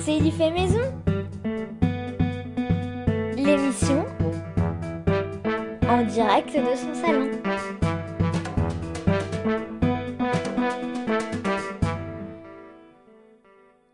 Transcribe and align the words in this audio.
C'est 0.00 0.18
du 0.18 0.32
fait 0.32 0.50
maison 0.50 0.80
L'émission 3.36 4.04
en 5.88 6.04
direct 6.04 6.56
de 6.56 6.74
son 6.74 6.94
salon. 6.94 7.30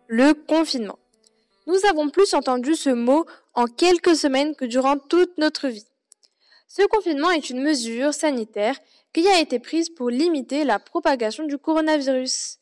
Le 0.09 0.33
confinement. 0.33 0.99
Nous 1.67 1.79
avons 1.91 2.09
plus 2.09 2.33
entendu 2.33 2.75
ce 2.75 2.91
mot 2.91 3.27
en 3.55 3.67
quelques 3.67 4.17
semaines 4.17 4.55
que 4.55 4.65
durant 4.65 4.97
toute 4.97 5.37
notre 5.37 5.69
vie. 5.69 5.85
Ce 6.77 6.83
confinement 6.89 7.31
est 7.31 7.51
une 7.51 7.63
mesure 7.63 8.13
sanitaire 8.13 8.77
qui 9.13 9.29
a 9.29 9.39
été 9.39 9.61
prise 9.61 9.91
pour 9.91 10.11
limiter 10.11 10.65
la 10.65 10.81
propagation 10.81 11.45
du 11.45 11.57
coronavirus 11.57 12.59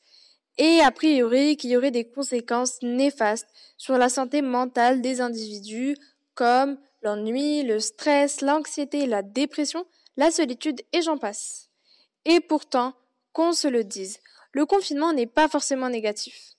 et 0.58 0.80
a 0.80 0.90
priori 0.90 1.56
qu'il 1.56 1.70
y 1.70 1.78
aurait 1.78 1.90
des 1.90 2.04
conséquences 2.04 2.82
néfastes 2.82 3.48
sur 3.78 3.96
la 3.96 4.10
santé 4.10 4.42
mentale 4.42 5.00
des 5.00 5.22
individus 5.22 5.96
comme 6.34 6.78
l'ennui, 7.00 7.62
le 7.62 7.80
stress, 7.80 8.42
l'anxiété, 8.42 9.06
la 9.06 9.22
dépression, 9.22 9.86
la 10.18 10.30
solitude 10.30 10.82
et 10.92 11.00
j'en 11.00 11.16
passe. 11.16 11.70
Et 12.26 12.40
pourtant, 12.40 12.92
qu'on 13.32 13.54
se 13.54 13.66
le 13.66 13.82
dise, 13.82 14.18
le 14.52 14.66
confinement 14.66 15.14
n'est 15.14 15.26
pas 15.26 15.48
forcément 15.48 15.88
négatif. 15.88 16.52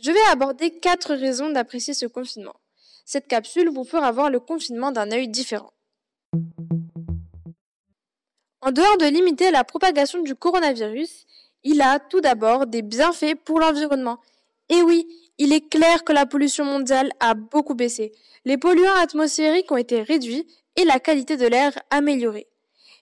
Je 0.00 0.10
vais 0.10 0.26
aborder 0.32 0.80
quatre 0.80 1.14
raisons 1.14 1.50
d'apprécier 1.50 1.94
ce 1.94 2.06
confinement. 2.06 2.56
Cette 3.04 3.28
capsule 3.28 3.70
vous 3.70 3.84
fera 3.84 4.10
voir 4.10 4.28
le 4.28 4.40
confinement 4.40 4.90
d'un 4.90 5.12
œil 5.12 5.28
différent. 5.28 5.72
En 8.62 8.72
dehors 8.72 8.98
de 8.98 9.06
limiter 9.06 9.50
la 9.50 9.64
propagation 9.64 10.22
du 10.22 10.34
coronavirus, 10.34 11.26
il 11.64 11.80
a 11.80 11.98
tout 11.98 12.20
d'abord 12.20 12.66
des 12.66 12.82
bienfaits 12.82 13.34
pour 13.44 13.58
l'environnement. 13.58 14.18
Et 14.68 14.82
oui, 14.82 15.08
il 15.38 15.54
est 15.54 15.66
clair 15.66 16.04
que 16.04 16.12
la 16.12 16.26
pollution 16.26 16.66
mondiale 16.66 17.10
a 17.20 17.32
beaucoup 17.32 17.74
baissé. 17.74 18.12
Les 18.44 18.58
polluants 18.58 19.00
atmosphériques 19.00 19.72
ont 19.72 19.78
été 19.78 20.02
réduits 20.02 20.46
et 20.76 20.84
la 20.84 21.00
qualité 21.00 21.38
de 21.38 21.46
l'air 21.46 21.72
améliorée. 21.90 22.48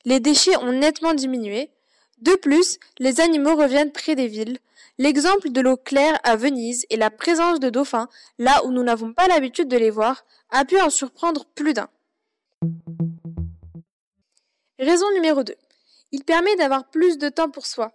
Les 0.05 0.21
déchets 0.21 0.57
ont 0.59 0.73
nettement 0.73 1.15
diminué. 1.15 1.71
De 2.23 2.37
plus, 2.37 2.79
les 3.01 3.21
animaux 3.21 3.57
reviennent 3.57 3.93
près 3.93 4.15
des 4.15 4.29
villes. 4.29 4.59
L'exemple 4.97 5.51
de 5.51 5.61
l'eau 5.61 5.77
claire 5.77 6.21
à 6.23 6.37
Venise 6.37 6.87
et 6.91 6.97
la 6.97 7.11
présence 7.11 7.59
de 7.59 7.69
dauphins, 7.69 8.09
là 8.39 8.65
où 8.65 8.71
nous 8.71 8.85
n'avons 8.85 9.13
pas 9.13 9.27
l'habitude 9.27 9.69
de 9.69 9.77
les 9.77 9.91
voir, 9.91 10.25
a 10.51 10.65
pu 10.65 10.81
en 10.81 10.91
surprendre 10.91 11.47
plus 11.57 11.73
d'un. 11.73 11.89
Raison 14.79 15.11
numéro 15.13 15.43
2. 15.43 15.55
Il 16.13 16.25
permet 16.25 16.55
d'avoir 16.55 16.89
plus 16.89 17.19
de 17.19 17.29
temps 17.29 17.51
pour 17.51 17.67
soi. 17.67 17.93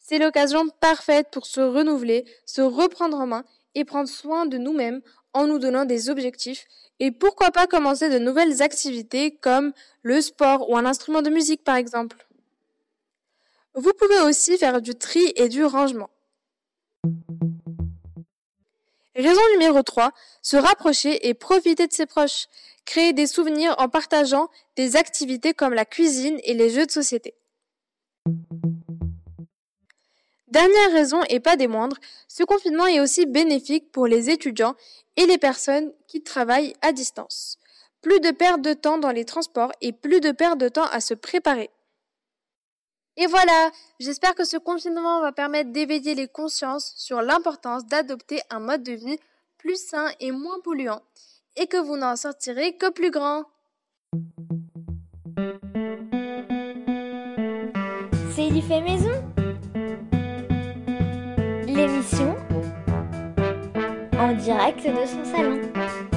C'est 0.00 0.18
l'occasion 0.18 0.68
parfaite 0.80 1.28
pour 1.30 1.44
se 1.44 1.60
renouveler, 1.60 2.24
se 2.46 2.62
reprendre 2.62 3.18
en 3.18 3.26
main 3.26 3.44
et 3.74 3.84
prendre 3.84 4.08
soin 4.08 4.46
de 4.46 4.56
nous-mêmes 4.56 5.02
en 5.34 5.46
nous 5.46 5.58
donnant 5.58 5.84
des 5.84 6.08
objectifs 6.08 6.66
et 7.00 7.10
pourquoi 7.10 7.50
pas 7.50 7.66
commencer 7.66 8.08
de 8.08 8.18
nouvelles 8.18 8.62
activités 8.62 9.32
comme 9.36 9.72
le 10.02 10.22
sport 10.22 10.70
ou 10.70 10.76
un 10.76 10.86
instrument 10.86 11.20
de 11.20 11.30
musique 11.30 11.64
par 11.64 11.76
exemple. 11.76 12.26
Vous 13.74 13.92
pouvez 13.92 14.20
aussi 14.20 14.56
faire 14.56 14.80
du 14.80 14.94
tri 14.94 15.32
et 15.36 15.50
du 15.50 15.64
rangement. 15.64 16.10
Raison 19.14 19.42
numéro 19.52 19.82
3, 19.82 20.10
se 20.40 20.56
rapprocher 20.56 21.28
et 21.28 21.34
profiter 21.34 21.86
de 21.86 21.92
ses 21.92 22.06
proches. 22.06 22.46
Créer 22.86 23.12
des 23.12 23.26
souvenirs 23.26 23.74
en 23.78 23.88
partageant 23.88 24.48
des 24.76 24.96
activités 24.96 25.52
comme 25.52 25.74
la 25.74 25.84
cuisine 25.84 26.40
et 26.44 26.54
les 26.54 26.70
jeux 26.70 26.86
de 26.86 26.90
société. 26.90 27.34
Dernière 30.48 30.92
raison 30.92 31.20
et 31.28 31.40
pas 31.40 31.56
des 31.56 31.66
moindres, 31.66 31.96
ce 32.26 32.42
confinement 32.42 32.86
est 32.86 33.00
aussi 33.00 33.26
bénéfique 33.26 33.92
pour 33.92 34.06
les 34.06 34.30
étudiants 34.30 34.74
et 35.16 35.26
les 35.26 35.38
personnes 35.38 35.92
qui 36.08 36.22
travaillent 36.22 36.74
à 36.82 36.92
distance. 36.92 37.58
Plus 38.00 38.20
de 38.20 38.30
perte 38.30 38.62
de 38.62 38.72
temps 38.72 38.98
dans 38.98 39.12
les 39.12 39.24
transports 39.24 39.72
et 39.80 39.92
plus 39.92 40.20
de 40.20 40.32
perte 40.32 40.58
de 40.58 40.68
temps 40.68 40.88
à 40.90 41.00
se 41.00 41.14
préparer. 41.14 41.70
Et 43.16 43.26
voilà, 43.26 43.70
j'espère 44.00 44.34
que 44.34 44.44
ce 44.44 44.56
confinement 44.56 45.20
va 45.20 45.32
permettre 45.32 45.70
d'éveiller 45.70 46.14
les 46.14 46.28
consciences 46.28 46.94
sur 46.96 47.20
l'importance 47.20 47.86
d'adopter 47.86 48.40
un 48.50 48.58
mode 48.58 48.82
de 48.82 48.92
vie 48.92 49.18
plus 49.58 49.76
sain 49.76 50.10
et 50.18 50.32
moins 50.32 50.60
polluant, 50.64 51.02
et 51.56 51.66
que 51.66 51.76
vous 51.76 51.96
n'en 51.96 52.16
sortirez 52.16 52.76
que 52.76 52.90
plus 52.90 53.10
grand. 53.10 53.44
C'est 58.34 58.60
fait 58.62 58.80
maison 58.80 59.22
L'émission 61.66 62.36
en 64.18 64.32
direct 64.34 64.86
de 64.86 65.06
son 65.06 65.24
salon. 65.24 66.11